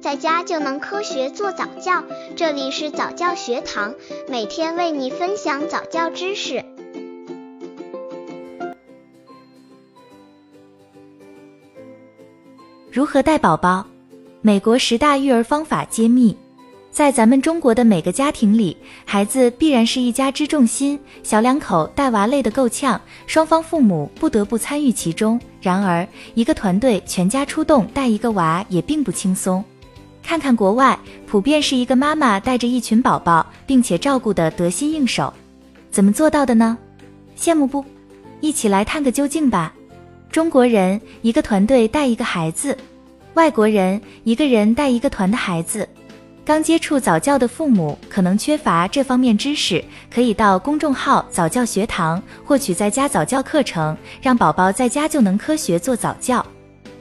[0.00, 2.02] 在家就能科学做早教。
[2.34, 3.94] 这里是早教学堂，
[4.28, 6.64] 每天为你分享早教知识。
[12.90, 13.86] 如何带宝宝？
[14.40, 16.34] 美国十大育儿方法揭秘。
[16.90, 25.38] 在咱们中国的每个家庭里，孩子必然是一家之重心，小两口带娃累得够呛，双方父母不得不参与其中。
[25.60, 29.62] 然而，一个团队全家出动带一个娃也并不轻松。
[30.30, 35.34] 看看国外，普遍是一个妈妈带着一群宝宝，并且照顾得得心应手。
[35.90, 36.78] 怎么做到的呢？
[37.36, 37.84] 羡慕不？
[38.40, 39.74] 一起来探个究竟吧。
[40.30, 42.78] 中国人一个团队带一个孩子，
[43.34, 45.88] 外国人一个人带一个团的孩子。
[46.44, 49.84] 刚接触早教的父母可能缺乏这方面知识，
[50.14, 56.46] 可以到公众号早教学堂获取在家早教课程，让宝宝在家就能科学做早教。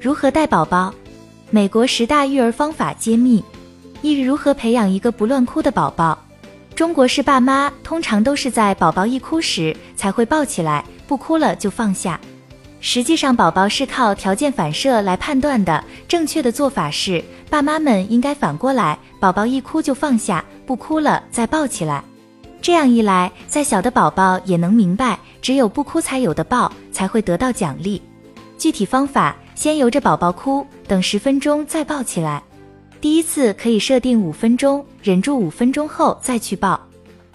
[0.00, 0.94] 如何带宝宝？
[1.50, 3.42] 美国十大育儿方法揭秘：
[4.02, 6.18] 一、如何培养一个不乱哭的宝宝？
[6.74, 12.20] 中国式爸妈通常都是在宝宝一哭时才会抱起来，不哭了就放下。
[12.80, 15.82] 实际上，宝宝是靠条件反射来判断的。
[16.08, 22.02] 正确的做法是，爸妈们应该反过来，宝宝一哭就放下，不哭了再抱起来。
[22.60, 28.02] 这样一来，再小的宝宝也能明白，只有不哭才有的抱，才会得到奖励。
[28.58, 32.42] 具体方法：先由着宝宝哭，等十分钟再抱起来。
[33.00, 36.80] 第一次可以设定五分钟，忍住五分钟后再去抱。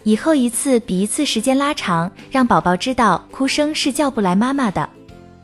[0.04, 4.90] 以后一次比一次时间拉长，让宝宝知道哭声是叫不来妈妈的。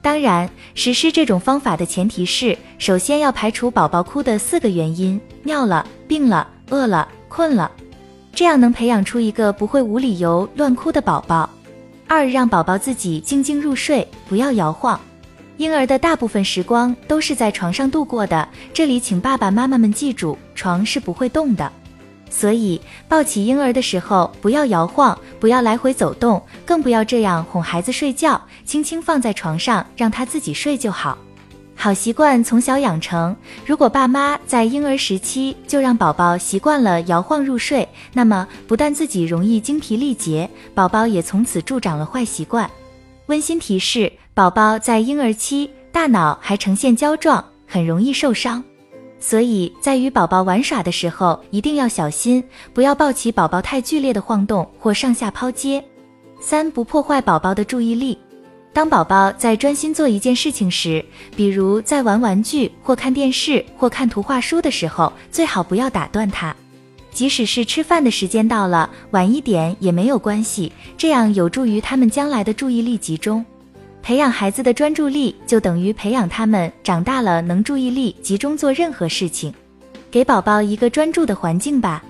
[0.02, 7.70] 当然，实施这种方法的前提是，首先要排除宝宝哭的四个原因：尿了、病了、饿了、困了，
[8.34, 11.50] 这样能培养出一个不会无理由乱哭的宝宝。
[12.08, 15.00] 二，让宝宝自己静静入睡，不要摇晃。
[15.58, 21.72] 婴儿的大部分时光都是在床上度过的，这里请爸爸妈妈们记住，床是不会动的。
[22.30, 31.18] 所以，抱起婴儿的时候不要摇晃，不要来回走动，更不要这样哄孩子睡觉，轻轻放在床上让他自己睡就好。
[31.74, 33.36] 好习惯从小养成，
[33.66, 42.70] 如果爸妈在婴儿时期就让宝宝习惯了摇晃入睡，那么不但自己容易精疲力竭，宝宝也从此助长了坏习惯。
[43.28, 48.64] 温馨提示：宝宝在婴儿期，大脑还呈现胶状，很容易受伤。
[49.20, 55.84] 所以在与宝宝玩耍的时候，一定要小心，不要抱起宝宝太剧烈的晃动或上下抛接。
[56.40, 58.16] 三不破坏宝宝的注意力。
[58.74, 61.04] 当宝宝在专心做一件事情时，
[61.36, 66.56] 比如在玩玩具或看电视或看图画书的时候，最好不要打断他。
[67.12, 73.44] 即使是吃饭的时间到了，晚一点也没有关系，这样有助于他们将来的注意力集中。
[74.02, 79.54] 培养孩子的专注力，就等于培养他们长大了能注意力集中做任何事情。
[80.10, 82.02] 给宝宝一个专注的环境吧。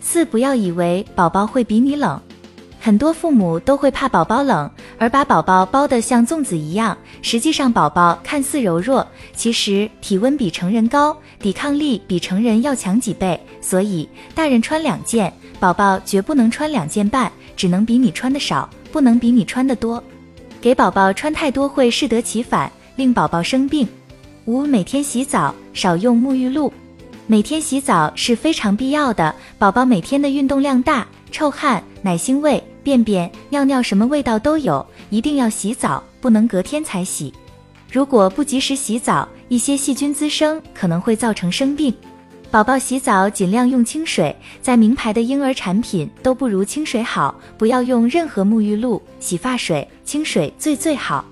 [0.00, 2.20] 四不要以为宝宝会比你冷，
[2.80, 6.96] 很多父母都会怕宝宝冷，而把宝宝包得像粽子一样。
[7.22, 13.40] 实际上，宝宝看似柔弱，其实体温比成人高，抵抗力比成人要强几倍。
[13.60, 20.02] 所以，大人穿两件，宝宝绝不能穿两件半，只能比你穿的少，不能比你穿的多。
[20.66, 23.86] 给宝宝穿太多会适得其反，令宝宝生病。
[24.46, 26.72] 五、每天洗澡，少用沐浴露。
[27.28, 29.32] 每天洗澡是非常必要的。
[29.60, 37.32] 宝宝每天的运动量大，臭汗、奶腥味、便便、尿尿什么味道都有，一定要洗澡，不能隔天才洗。
[37.88, 41.94] 如果不及时洗澡，一些细菌滋生，可能会造成生病。
[42.50, 51.24] 宝宝洗澡尽量用清水，在名牌的婴儿产品都不如清水好，不要用任何沐浴露、洗发水，清水最最好。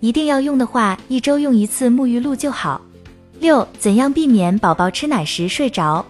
[0.00, 2.80] 一定要用的话，一周用一次沐浴露就好。
[3.40, 6.04] 六、怎样避免宝宝吃奶时睡着？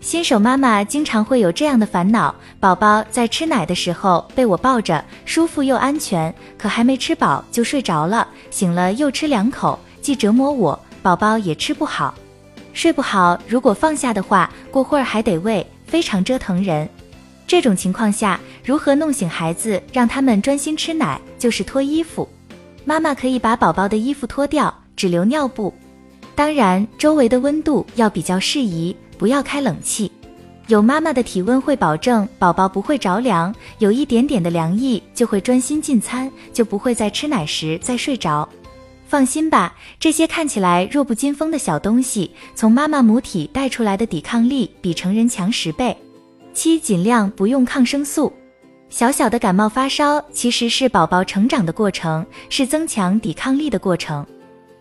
[0.00, 12.14] 新手妈妈经常会有这样的烦恼：宝宝在吃奶的时候被我抱着，舒服又安全，可还没吃饱就睡着了，醒了又吃两口，既折磨我，宝宝也吃不好。
[12.74, 16.86] 睡不好，如果放下的话，过会儿还得喂，非常折腾人。
[17.46, 21.20] 这种情况下，如何弄醒孩子，让他们专心吃奶？
[21.38, 22.28] 就是脱衣服。
[22.84, 25.72] 妈妈可以把宝宝的衣服脱掉，只留尿布。
[26.34, 30.10] 当然，周围的温度要比较适宜，不要开冷气。
[30.66, 38.48] 有妈妈的体温会保证宝宝不会着凉，有一点点的凉意就会专心进餐，就不会在吃奶时再睡着。
[39.14, 45.96] 放心吧，这些看起来弱不禁风的小东西，从妈妈母体带出来的抵抗力比成人强十倍。
[46.52, 48.32] 七，尽量不用抗生素。
[48.88, 54.26] 小小的感冒发烧其实是宝宝成长的过程，是增强抵抗力的过程。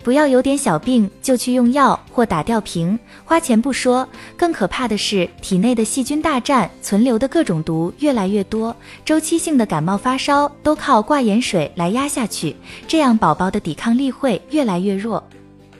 [0.03, 12.53] 不要有点小病就去用药或打吊瓶，花钱不说，更可怕的是体内的细菌大战，存留的各种毒越来越多，周期性的感冒发烧都靠挂盐水来压下去，
[12.85, 15.23] 这样宝宝的抵抗力会越来越弱。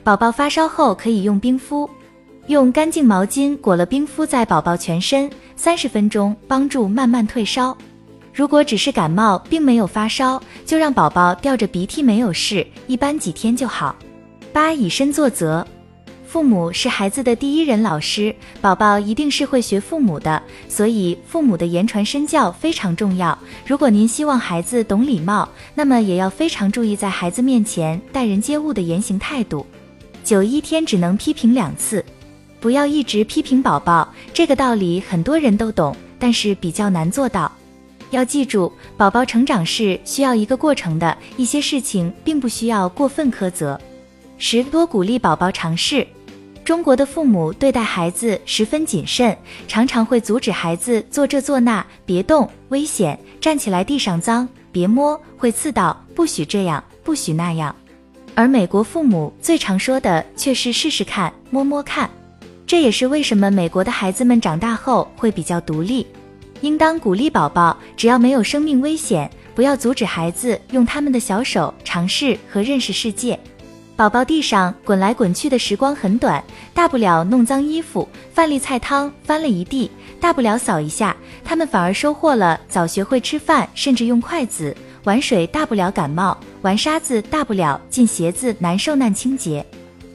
[0.02, 1.88] 宝宝发烧后可以用冰敷，
[2.46, 7.76] 用干净毛巾裹了冰敷在宝宝全身，三十分钟帮助慢慢退烧。
[8.32, 13.94] 如果只是感冒，并没有发烧，就让宝宝吊着鼻涕没有事，一般几天就好。
[14.54, 15.66] 八以身作则，
[16.28, 23.36] 父母是孩子的第一人老师，宝宝一定是会学父母的，所以父母的言传身教非常重要。
[23.66, 29.66] 如果您希望孩子懂礼貌，那么也要非常注意在孩子面前待人接物的言行态度。
[30.22, 32.04] 九一天只能批评两次，
[32.60, 34.08] 不要一直批评宝宝。
[34.32, 37.50] 这个道理很多人都懂，但是比较难做到。
[38.12, 43.80] 要记住，宝宝成长是需要一个过程的，一些事情并不需要过分苛责。
[44.36, 46.06] 十多鼓励宝宝尝试。
[46.64, 49.36] 中国的父母对待孩子十分谨慎，
[49.68, 57.74] 常常会阻止孩子做这做那，别动，危险，站起来地上脏，别摸，会刺到，不许这样，不许那样。
[58.34, 62.08] 而美国父母最常说的却是试试看，摸摸看。
[62.66, 66.06] 这也是为什么美国的孩子们长大后会比较独立。
[66.62, 73.38] 应当鼓励宝宝，只要没有生命危险，不要阻止孩子用他们的小手尝试和认识世界。
[73.96, 76.42] 宝宝地上滚来滚去的时光很短，
[76.72, 79.88] 大不了弄脏衣服，饭粒菜汤翻了一地，
[80.20, 89.64] 大不了扫一下，他们反而收获了早学会吃饭，甚至用筷子玩水，大不了感冒，玩沙子大不了进鞋子难受难清洁。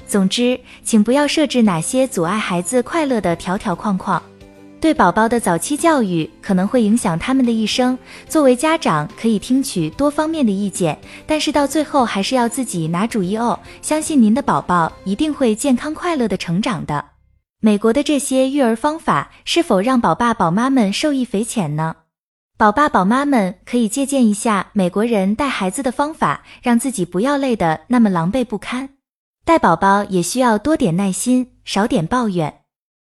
[0.05, 4.21] 总之，请不要设置哪些阻碍孩子快乐的条条框框。
[4.81, 7.97] 对宝宝的早期教育可能会影响他们的一生。
[8.27, 10.97] 作为家长，可以听取多方面的意见，
[11.27, 13.59] 但是到最后还是要自己拿主意哦。
[13.81, 17.03] 相信您的宝宝一定会健康快乐的成长的。
[17.61, 21.95] 美国的这些育儿方法是否让宝爸宝妈们受益匪浅呢？
[22.57, 28.89] 宝爸宝妈们可以借鉴一下美国人带孩子的方法，让自己不要累得那么狼狈不堪。
[29.43, 32.61] 带宝宝也需要多点耐心，少点抱怨。